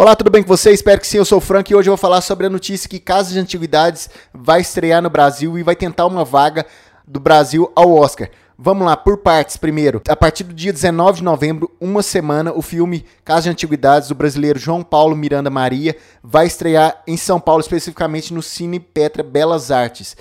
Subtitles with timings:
[0.00, 0.72] Olá, tudo bem com você?
[0.72, 2.88] Espero que sim, eu sou o Frank e hoje eu vou falar sobre a notícia
[2.88, 6.64] que Casa de Antiguidades vai estrear no Brasil e vai tentar uma vaga
[7.06, 8.30] do Brasil ao Oscar.
[8.56, 10.00] Vamos lá, por partes primeiro.
[10.08, 14.14] A partir do dia 19 de novembro, uma semana, o filme Casa de Antiguidades do
[14.14, 15.94] brasileiro João Paulo Miranda Maria
[16.24, 20.16] vai estrear em São Paulo, especificamente no Cine Petra Belas Artes.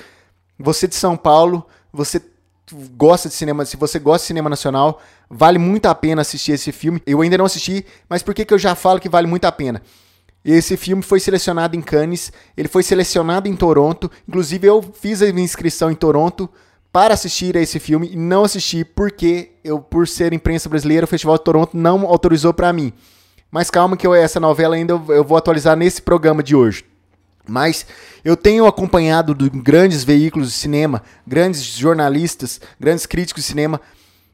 [0.60, 2.22] Você de São Paulo, você
[2.96, 6.72] gosta de cinema, se você gosta de cinema nacional, vale muito a pena assistir esse
[6.72, 7.02] filme.
[7.06, 9.52] Eu ainda não assisti, mas por que, que eu já falo que vale muito a
[9.52, 9.82] pena?
[10.44, 15.32] Esse filme foi selecionado em Cannes, ele foi selecionado em Toronto, inclusive eu fiz a
[15.34, 16.50] minha inscrição em Toronto
[16.92, 21.08] para assistir a esse filme e não assisti porque eu, por ser imprensa brasileira, o
[21.08, 22.94] Festival de Toronto não autorizou para mim.
[23.52, 26.86] Mas calma que eu, essa novela ainda eu, eu vou atualizar nesse programa de hoje.
[27.48, 27.86] Mas
[28.24, 33.82] eu tenho acompanhado de grandes veículos de cinema, grandes jornalistas, grandes críticos de cinema.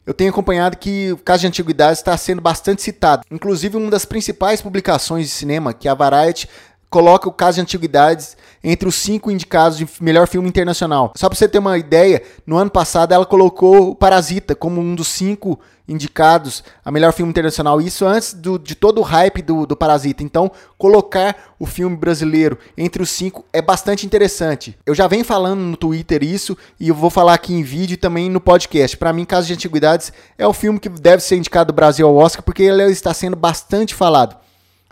[0.05, 3.23] Eu tenho acompanhado que o caso de antiguidades está sendo bastante citado.
[3.31, 6.48] Inclusive, uma das principais publicações de cinema, que é a Variety,
[6.89, 11.14] coloca o caso de antiguidades entre os cinco indicados de melhor filme internacional.
[11.16, 14.95] Só para você ter uma ideia, no ano passado ela colocou o Parasita como um
[14.95, 17.80] dos cinco indicados a melhor filme internacional.
[17.80, 20.23] Isso antes do, de todo o hype do, do Parasita.
[20.23, 24.78] Então, colocar o filme brasileiro entre os cinco é bastante interessante.
[24.86, 27.97] Eu já venho falando no Twitter isso e eu vou falar aqui em vídeo e
[27.97, 28.97] também no podcast.
[28.97, 32.16] Para mim, Caso de Antiguidades é o filme que deve ser indicado do Brasil ao
[32.16, 34.36] Oscar porque ele está sendo bastante falado.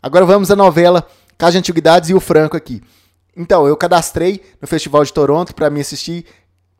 [0.02, 2.82] Agora vamos à novela Casa de Antiguidades e o Franco aqui.
[3.36, 6.26] Então, eu cadastrei no Festival de Toronto para me assistir,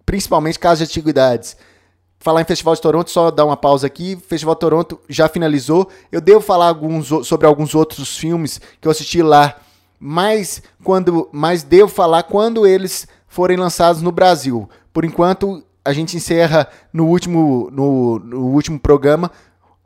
[0.06, 1.58] principalmente Casa de Antiguidades.
[2.20, 4.16] Falar em Festival de Toronto, só dar uma pausa aqui.
[4.28, 5.90] Festival de Toronto já finalizou.
[6.12, 9.58] Eu devo falar alguns, sobre alguns outros filmes que eu assisti lá,
[10.00, 14.70] mas quando, mas devo falar quando eles forem lançados no Brasil.
[14.94, 19.32] Por enquanto, a gente encerra no último, no, no último programa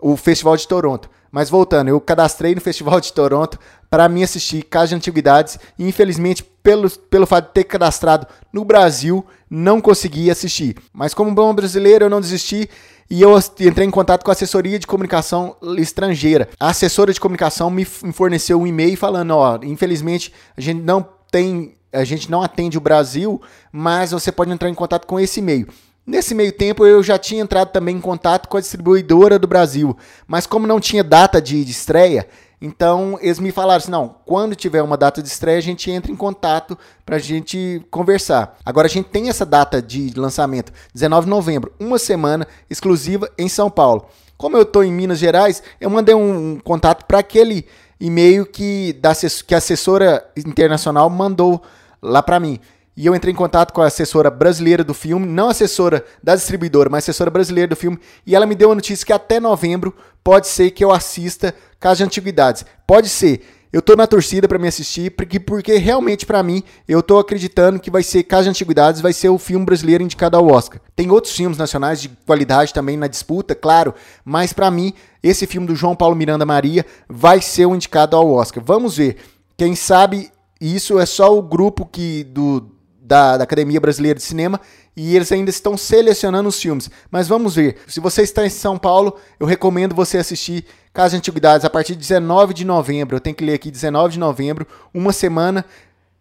[0.01, 1.09] o Festival de Toronto.
[1.31, 3.59] Mas voltando, eu cadastrei no Festival de Toronto
[3.89, 8.65] para mim assistir Casa de Antiguidades e infelizmente, pelo, pelo fato de ter cadastrado no
[8.65, 10.75] Brasil, não consegui assistir.
[10.93, 12.69] Mas como bom brasileiro, eu não desisti
[13.09, 16.49] e eu entrei em contato com a assessoria de comunicação estrangeira.
[16.59, 21.75] A assessora de comunicação me forneceu um e-mail falando, ó, infelizmente a gente não tem,
[21.91, 25.67] a gente não atende o Brasil, mas você pode entrar em contato com esse e-mail.
[26.07, 29.97] Nesse meio tempo eu já tinha entrado também em contato com a distribuidora do Brasil,
[30.25, 32.29] mas como não tinha data de, de estreia,
[32.61, 36.09] então eles me falaram assim: não, quando tiver uma data de estreia, a gente entra
[36.09, 38.57] em contato para a gente conversar.
[38.65, 43.49] Agora a gente tem essa data de lançamento, 19 de novembro, uma semana exclusiva em
[43.49, 44.05] São Paulo.
[44.37, 47.67] Como eu estou em Minas Gerais, eu mandei um, um contato para aquele
[47.99, 49.11] e-mail que, da,
[49.45, 51.61] que a assessora internacional mandou
[52.01, 52.61] lá para mim
[52.97, 56.89] e eu entrei em contato com a assessora brasileira do filme, não assessora da distribuidora,
[56.89, 60.47] mas assessora brasileira do filme, e ela me deu a notícia que até novembro pode
[60.47, 62.65] ser que eu assista Casa de Antiguidades.
[62.87, 63.41] Pode ser.
[63.71, 67.79] Eu tô na torcida para me assistir, porque, porque realmente para mim, eu tô acreditando
[67.79, 70.81] que vai ser Casa de Antiguidades, vai ser o filme brasileiro indicado ao Oscar.
[70.95, 73.93] Tem outros filmes nacionais de qualidade também na disputa, claro,
[74.25, 74.91] mas para mim,
[75.21, 78.63] esse filme do João Paulo Miranda Maria vai ser o indicado ao Oscar.
[78.65, 79.17] Vamos ver.
[79.55, 82.76] Quem sabe isso é só o grupo que do
[83.07, 84.59] da, da, Academia Brasileira de Cinema
[84.95, 86.91] e eles ainda estão selecionando os filmes.
[87.09, 87.77] Mas vamos ver.
[87.87, 91.93] Se você está em São Paulo, eu recomendo você assistir Casa de Antiguidades a partir
[91.93, 93.15] de 19 de novembro.
[93.15, 95.63] Eu tenho que ler aqui 19 de novembro, uma semana.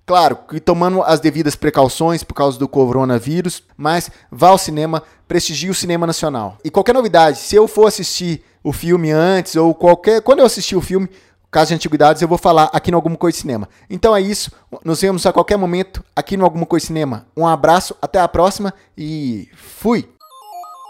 [0.04, 5.74] Claro, tomando as devidas precauções por causa do coronavírus, mas vá ao cinema, prestigie o
[5.74, 6.58] cinema nacional.
[6.62, 10.76] E qualquer novidade, se eu for assistir o filme antes ou qualquer, quando eu assistir
[10.76, 11.08] o filme,
[11.50, 13.68] caso de antiguidades, eu vou falar aqui no Alguma Coisa Cinema.
[13.88, 14.50] Então é isso,
[14.84, 17.26] nos vemos a qualquer momento aqui no Alguma Coisa Cinema.
[17.36, 20.15] Um abraço, até a próxima e fui!